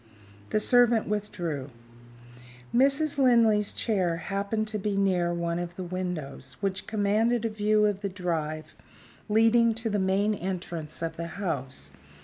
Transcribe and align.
The 0.49 0.59
servant 0.59 1.07
withdrew. 1.07 1.69
Mrs. 2.73 3.19
Linley's 3.19 3.71
chair 3.71 4.17
happened 4.17 4.67
to 4.69 4.79
be 4.79 4.95
near 4.97 5.31
one 5.31 5.59
of 5.59 5.75
the 5.75 5.83
windows, 5.83 6.57
which 6.59 6.87
commanded 6.87 7.45
a 7.45 7.49
view 7.49 7.85
of 7.85 8.01
the 8.01 8.09
drive 8.09 8.73
leading 9.29 9.75
to 9.75 9.91
the 9.91 9.99
main 9.99 10.33
entrance 10.33 11.03
of 11.03 11.17
the 11.17 11.27
house. 11.37 11.91